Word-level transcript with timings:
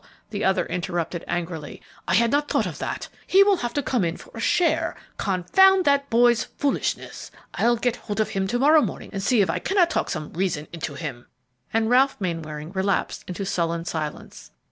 the 0.31 0.43
other 0.43 0.65
interrupted, 0.65 1.23
angrily; 1.27 1.79
"I 2.07 2.15
had 2.15 2.31
not 2.31 2.49
thought 2.49 2.65
of 2.65 2.79
that; 2.79 3.07
he 3.27 3.43
will 3.43 3.57
have 3.57 3.71
to 3.75 3.83
come 3.83 4.03
in 4.03 4.17
for 4.17 4.31
a 4.33 4.39
share; 4.39 4.95
confound 5.17 5.85
that 5.85 6.09
boy's 6.09 6.45
foolishness! 6.45 7.29
I'll 7.53 7.75
get 7.77 7.97
hold 7.97 8.19
of 8.19 8.29
him 8.29 8.47
tomorrow 8.47 8.81
morning 8.81 9.11
and 9.13 9.21
see 9.21 9.41
if 9.41 9.49
I 9.51 9.59
cannot 9.59 9.91
talk 9.91 10.09
some 10.09 10.33
reason 10.33 10.67
into 10.73 10.95
him," 10.95 11.27
and 11.71 11.87
Ralph 11.87 12.17
Mainwaring 12.19 12.71
relapsed 12.71 13.25
into 13.27 13.45
sullen 13.45 13.85
silence. 13.85 14.49